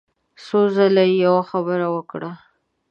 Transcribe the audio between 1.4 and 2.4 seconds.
خبره وکړه.